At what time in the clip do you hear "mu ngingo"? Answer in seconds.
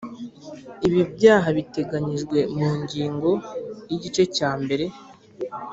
2.57-3.29